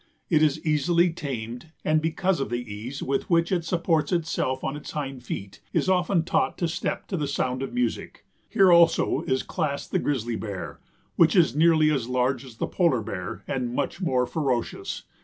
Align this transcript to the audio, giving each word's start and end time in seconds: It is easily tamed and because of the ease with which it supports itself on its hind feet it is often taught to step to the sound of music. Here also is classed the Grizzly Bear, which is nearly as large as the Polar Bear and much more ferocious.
It 0.31 0.41
is 0.41 0.59
easily 0.65 1.11
tamed 1.13 1.73
and 1.85 2.01
because 2.01 2.39
of 2.39 2.49
the 2.49 2.73
ease 2.73 3.03
with 3.03 3.29
which 3.29 3.51
it 3.51 3.63
supports 3.63 4.11
itself 4.11 4.63
on 4.63 4.75
its 4.75 4.89
hind 4.89 5.23
feet 5.23 5.61
it 5.73 5.77
is 5.77 5.89
often 5.89 6.23
taught 6.23 6.57
to 6.57 6.67
step 6.67 7.07
to 7.09 7.17
the 7.17 7.27
sound 7.27 7.61
of 7.61 7.71
music. 7.71 8.25
Here 8.49 8.71
also 8.71 9.21
is 9.21 9.43
classed 9.43 9.91
the 9.91 9.99
Grizzly 9.99 10.35
Bear, 10.37 10.79
which 11.17 11.35
is 11.35 11.55
nearly 11.55 11.91
as 11.91 12.09
large 12.09 12.43
as 12.43 12.57
the 12.57 12.65
Polar 12.65 13.03
Bear 13.03 13.43
and 13.47 13.75
much 13.75 14.01
more 14.01 14.25
ferocious. 14.25 15.03